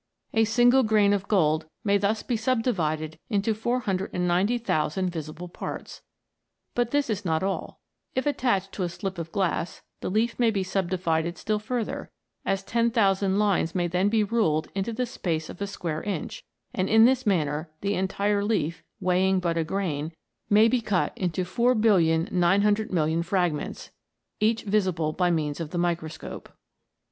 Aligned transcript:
A 0.33 0.45
single 0.45 0.81
grain 0.81 1.13
of 1.13 1.27
gold 1.27 1.67
may 1.83 1.99
thus 1.99 2.23
be 2.23 2.35
subdivided 2.35 3.19
into 3.29 3.53
490,000 3.53 5.09
visible 5.11 5.47
parts. 5.47 6.01
But 6.73 6.89
this 6.89 7.07
is 7.07 7.23
not 7.23 7.43
all; 7.43 7.79
if 8.15 8.25
attached 8.25 8.71
to 8.71 8.81
a 8.81 8.89
slip 8.89 9.19
of 9.19 9.31
glass 9.31 9.83
the 9.99 10.09
leaf 10.09 10.39
may 10.39 10.49
be 10.49 10.63
subdivided 10.63 11.37
still 11.37 11.59
further, 11.59 12.09
as 12.43 12.63
ten 12.63 12.89
thousand 12.89 13.37
lines 13.37 13.75
may 13.75 13.85
then 13.85 14.09
be 14.09 14.23
ruled 14.23 14.69
in 14.73 14.83
the 14.85 15.05
space 15.05 15.51
of 15.51 15.61
a 15.61 15.67
square 15.67 16.01
inch, 16.01 16.41
and 16.73 16.89
in 16.89 17.05
this 17.05 17.27
manner 17.27 17.69
the 17.81 17.93
en 17.93 18.07
tire 18.07 18.43
leaf, 18.43 18.83
weighing 18.99 19.39
but 19.39 19.55
a 19.55 19.63
grain, 19.63 20.13
may 20.49 20.67
be 20.67 20.81
cut 20.81 21.15
into 21.15 21.43
4,900,000,000 21.43 23.23
fragments, 23.23 23.91
each 24.39 24.63
visible 24.63 25.13
by 25.13 25.29
meansof 25.29 25.69
the 25.69 25.77
microscope. 25.77 26.49